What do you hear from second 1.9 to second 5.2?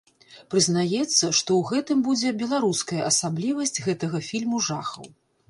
будзе беларуская асаблівасць гэтага фільму жахаў.